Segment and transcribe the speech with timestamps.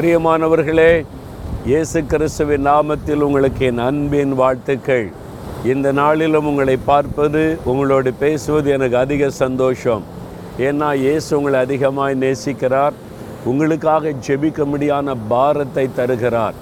[0.00, 1.04] பிரியமானவர்களே
[1.66, 5.08] இயேசு கிறிஸ்துவின் நாமத்தில் உங்களுக்கு என் அன்பின் வாழ்த்துக்கள்.
[5.72, 10.02] இந்த நாளிலும் உங்களை பார்ப்பது உங்களோடு பேசுவது எனக்கு அதிக சந்தோஷம்.
[10.58, 12.94] ஏன்னா இயேசு உங்களை அதிகமாய் நேசிக்கிறார்.
[13.44, 16.54] உங்களுக்காக ஜெபிக்க முடியான பாரத்தை தருகிறார்.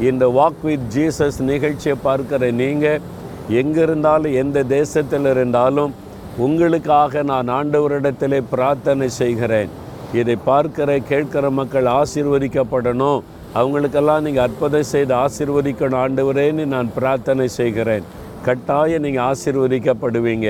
[0.00, 3.00] இந்த வாக் வித் ஜீசஸ் நிகழ்ச்சியை பார்க்கிற நீங்கள்
[3.48, 5.94] எங்கே இருந்தாலும் எந்த தேசத்தில் இருந்தாலும்
[6.36, 9.79] உங்களுக்காக நான் ஆண்டவரிடத்திலே பிரார்த்தனை செய்கிறேன்.
[10.18, 13.20] இதை பார்க்கிற கேட்கிற மக்கள் ஆசீர்வதிக்கப்படணும்.
[13.58, 16.00] அவங்களுக்கெல்லாம் நீங்கள் அற்புதம் செய்து ஆசிர்வதிக்கணும்.
[16.04, 18.06] ஆண்டவரேன்னு நான் பிரார்த்தனை செய்கிறேன்.
[18.46, 20.48] கட்டாயம் நீங்கள் ஆசிர்வதிக்கப்படுவீங்க.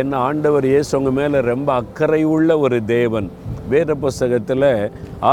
[0.00, 3.28] என் ஆண்டவர் இயேசு உங்கள் மேலே ரொம்ப அக்கறை உள்ள ஒரு தேவன்.
[3.72, 4.70] வேத புஸ்தகத்தில்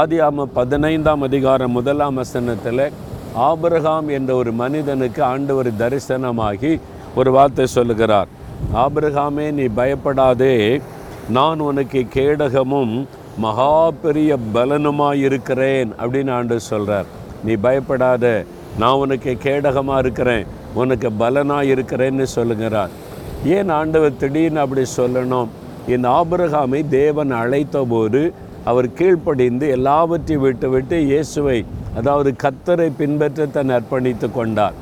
[0.00, 2.84] ஆதியாம பதினைந்தாம் அதிகாரம் முதலாம் வசனத்தில்
[3.48, 6.72] ஆபிரகாம் என்ற ஒரு மனிதனுக்கு ஆண்டவர் தரிசனமாகி
[7.20, 8.28] ஒரு வார்த்தை சொல்லுகிறார்.
[8.84, 10.54] ஆபிரகாமே நீ பயப்படாதே.
[11.38, 12.94] நான் உனக்கு கேடகமும்
[13.42, 13.74] மகா
[14.04, 17.08] பெரிய பலனுமாக இருக்கிறேன் அப்படின்னு ஆண்டு சொல்கிறார்
[17.46, 18.24] நீ பயப்படாத
[18.80, 20.46] நான் உனக்கு கேடகமாக இருக்கிறேன்
[20.80, 22.92] உனக்கு பலனாக இருக்கிறேன்னு சொல்லுகிறார்.
[23.56, 25.50] ஏன் ஆண்டவர் திடீர்னு அப்படி சொல்லணும்?
[25.94, 28.22] இந்த ஆபிரகாமை தேவன் அழைத்த போது
[28.70, 31.58] அவர் கீழ்ப்படிந்து எல்லாவற்றையும் விட்டு விட்டு இயேசுவை
[31.98, 34.76] அதாவது கத்தரை பின்பற்ற தன் அர்ப்பணித்து கொண்டார்.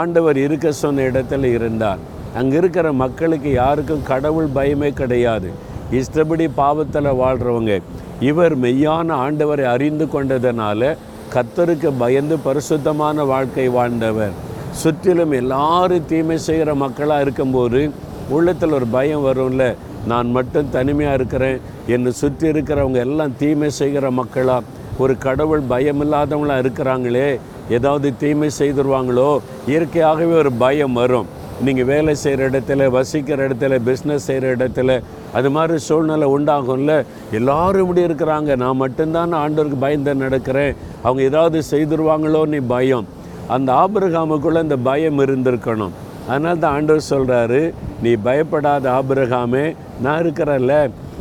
[0.00, 2.02] ஆண்டவர் இருக்க சொன்ன இடத்துல இருந்தார்.
[2.40, 5.50] அங்கே இருக்கிற மக்களுக்கு யாருக்கும் கடவுள் பயமே கிடையாது.
[5.90, 7.82] இஷ்டப்படி பாவத்தில் வாழ்கிறவங்க
[8.20, 10.96] இவர் மெய்யான ஆண்டவரை அறிந்து கொண்டதனால
[11.34, 14.30] கத்தருக்கு பயந்து பரிசுத்தமான வாழ்க்கை வாழ்ந்தவர்.
[14.72, 17.90] சுற்றிலும் எல்லாரும் தீமை செய்கிற மக்களாக இருக்கும்போது
[18.28, 19.74] உள்ளத்தில் ஒரு பயம் வரும்ல.
[20.06, 21.60] நான் மட்டும் தனிமையாக இருக்கிறேன்.
[21.86, 24.64] என்னை சுற்றி இருக்கிறவங்க எல்லாம் தீமை செய்கிற மக்களாக
[24.98, 27.40] ஒரு கடவுள் பயமில்லாதவங்களாக இருக்கிறாங்களே.
[27.70, 29.38] ஏதாவது தீமை செய்துருவாங்களோ?
[29.66, 31.26] இயற்கையாகவே ஒரு பயம் வரும்.
[31.64, 35.02] நீங்கள் வேலை செய்கிற இடத்துல வசிக்கிற இடத்துல பிஸ்னஸ் செய்கிற இடத்துல
[35.36, 36.92] அது மாதிரி சூழ்நிலை உண்டாகும்ல.
[37.38, 38.50] எல்லாரும் இப்படி இருக்கிறாங்க.
[38.62, 40.74] நான் மட்டும்தான் ஆண்டவருக்கு பயந்து நடக்கிறேன்.
[41.06, 43.06] அவங்க ஏதாவது செய்திருவாங்களோ நீ பயம்.
[43.54, 45.94] அந்த ஆபிரகாமுக்குள்ளே இந்த பயம் இருந்திருக்கணும்.
[46.30, 47.60] அதனால தான் ஆண்டவர் சொல்கிறாரு
[48.04, 49.66] நீ பயப்படாத ஆபிரகாமே
[50.04, 50.72] நான் இருக்கிறல்ல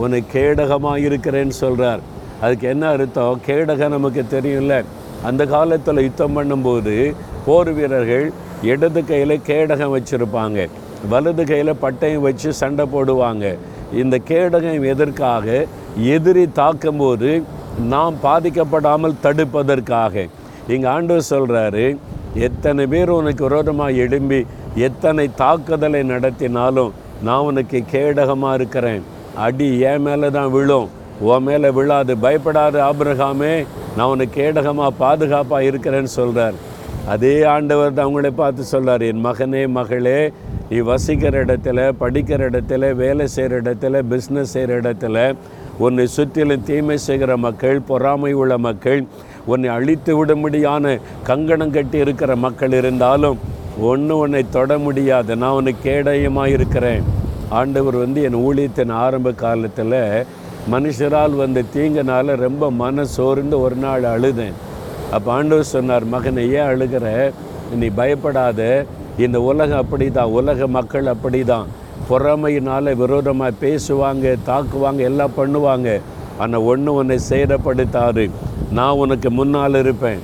[0.03, 2.01] உனக்கு கேடகமாக இருக்கிறேன்னு சொல்கிறார்
[2.44, 3.38] அதுக்கு என்ன அர்த்தம்?
[3.47, 4.75] கேடகம் நமக்கு தெரியும்ல.
[5.28, 6.95] அந்த காலத்தில் யுத்தம் பண்ணும்போது
[7.45, 8.25] போர் வீரர்கள்
[8.72, 10.59] இடது கையில் கேடகம் வச்சுருப்பாங்க.
[11.12, 13.45] வலது கையில் பட்டையும் வச்சு சண்டை போடுவாங்க.
[14.01, 15.45] இந்த கேடகம் எதற்காக?
[16.13, 17.29] எதிரி தாக்கும்போது
[17.94, 20.25] நாம் பாதிக்கப்படாமல் தடுப்பதற்காக.
[20.73, 21.85] இங்கே ஆண்டவர் சொல்கிறாரு
[22.47, 24.39] எத்தனை பேர் உனக்கு விரோதமாக எழும்பி
[24.88, 26.94] எத்தனை தாக்குதலை நடத்தினாலும்
[27.28, 29.03] நான் உனக்கு கேடகமாக இருக்கிறேன்.
[29.45, 30.88] அடி என் மேலே தான் விழும்.
[31.31, 32.13] உன் மேலே விழாது.
[32.25, 33.53] பயப்படாது ஆபிரகாமே
[33.97, 36.57] நான் உனக்கு கேடகமாக பாதுகாப்பாக இருக்கிறேன்னு சொல்கிறார்
[37.13, 40.19] அதே ஆண்டவர் தான் அவங்கள பார்த்து சொல்கிறார் என் மகனே மகளே
[40.69, 45.17] நீ வசிக்கிற இடத்துல படிக்கிற இடத்துல வேலை செய்கிற இடத்துல பிஸ்னஸ் செய்கிற இடத்துல
[45.85, 49.01] உன்னை சுற்றிலும் தீமை செய்கிற மக்கள் பொறாமை உள்ள மக்கள்
[49.51, 50.95] உன்னை அழித்து விடும்படியான
[51.29, 53.39] கங்கணம் கட்டி இருக்கிற மக்கள் இருந்தாலும்
[53.91, 55.31] ஒன்று உன்னை தொட முடியாது.
[55.41, 57.03] நான் உனக்கு கேடயமாக இருக்கிறேன்.
[57.59, 59.99] ஆண்டவர் வந்து என் ஊழியத்தின் ஆரம்ப காலத்தில்
[60.73, 64.55] மனுஷரால் வந்த தீங்கினால ரொம்ப மன சோர்ந்து ஒரு நாள் அழுதேன்.
[65.15, 67.07] அப்போ ஆண்டவர் சொன்னார் மகனை ஏன் அழுகிற?
[67.79, 68.61] நீ பயப்படாத.
[69.25, 71.67] இந்த உலகம் அப்படி தான் உலக மக்கள் அப்படி தான்
[72.09, 75.89] பொறாமையினால் விரோதமாக பேசுவாங்க தாக்குவாங்க எல்லாம் பண்ணுவாங்க.
[76.43, 78.25] ஆனால் ஒன்று உன்னை சேதப்படுத்தாரு
[78.77, 80.21] நான் உனக்கு முன்னால் இருப்பேன்.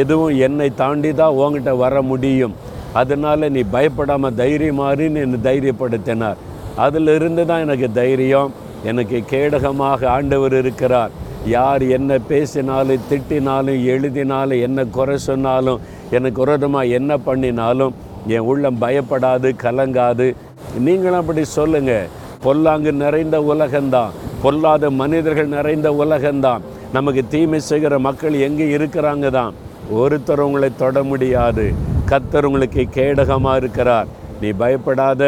[0.00, 2.54] எதுவும் என்னை தாண்டி தான் உங்ககிட்ட வர முடியும்.
[3.00, 6.38] அதனால் நீ பயப்படாமல் தைரியமாறின்னு என்னை தைரியப்படுத்தினார்.
[6.84, 8.52] அதிலிருந்து தான் எனக்கு தைரியம்.
[8.90, 11.12] எனக்கு கேடகமாக ஆண்டவர் இருக்கிறார்.
[11.46, 15.80] யார் என்ன பேசினாலும் திட்டினாலும் எழுதினாலும் என்ன குறை சொன்னாலும்
[16.10, 17.94] எனக்கு விரோதமாக என்ன பண்ணினாலும்
[18.26, 20.34] என் உள்ளம் பயப்படாது கலங்காது.
[20.78, 22.08] நீங்களும் அப்படி சொல்லுங்கள்
[22.42, 24.10] பொல்லாங்கு நிறைந்த உலகம்தான்.
[24.42, 26.60] பொல்லாத மனிதர்கள் நிறைந்த உலகம்தான்.
[26.92, 29.54] நமக்கு தீமை செய்கிற மக்கள் எங்கே இருக்கிறாங்க தான்
[29.92, 31.72] ஒருத்தர் உங்களை தொட முடியாது.
[32.10, 34.06] கத்தர் உங்களுக்கு கேடகமாக இருக்கிறார்.
[34.40, 35.22] நீ பயப்படாத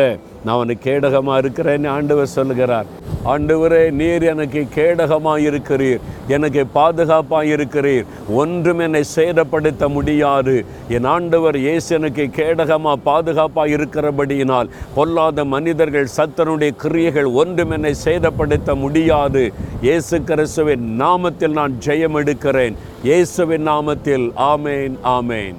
[0.47, 2.89] நான் உனக்கு கேடகமாக இருக்கிறேன்னு ஆண்டவர் சொல்லுகிறார்.
[3.33, 6.01] ஆண்டவரே நீர் எனக்கு கேடகமாக இருக்கிறீர்.
[6.37, 8.07] எனக்கு பாதுகாப்பாக இருக்கிறீர்.
[8.43, 10.55] ஒன்றும் என்னை சேதப்படுத்த முடியாது.
[10.97, 19.45] என் ஆண்டவர் இயேசு எனக்கு கேடகமாக பாதுகாப்பாக இருக்கிறபடியினால் பொல்லாத மனிதர்கள் சத்தனுடைய கிரியைகள் ஒன்றும் என்னை சேதப்படுத்த முடியாது.
[19.89, 22.77] இயேசு கிறிஸ்துவின் நாமத்தில் நான் ஜெயம் எடுக்கிறேன்
[23.11, 25.59] இயேசுவின் நாமத்தில் ஆமேன் ஆமேன்.